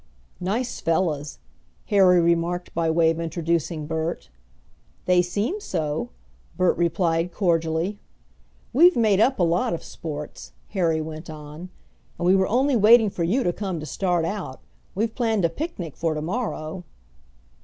"Nice 0.39 0.79
fellows," 0.81 1.37
Harry 1.89 2.19
remarked 2.19 2.73
by 2.73 2.89
way 2.89 3.11
of 3.11 3.19
introducing 3.19 3.85
Bert. 3.85 4.31
"They 5.05 5.21
seem 5.21 5.59
so," 5.59 6.09
Bert 6.57 6.75
replied, 6.75 7.31
cordially. 7.31 7.99
"We've 8.73 8.95
made 8.95 9.19
up 9.19 9.37
a 9.37 9.43
lot 9.43 9.75
of 9.75 9.83
sports," 9.83 10.53
Harry 10.69 11.01
went 11.01 11.29
on, 11.29 11.69
"and 12.17 12.25
we 12.25 12.35
were 12.35 12.47
only 12.47 12.75
waiting 12.75 13.11
for 13.11 13.23
you 13.23 13.43
to 13.43 13.53
come 13.53 13.79
to 13.79 13.85
start 13.85 14.25
out. 14.25 14.59
We've 14.95 15.13
planned 15.13 15.45
a 15.45 15.49
picnic 15.49 15.95
for 15.95 16.15
to 16.15 16.21
morrow." 16.23 16.83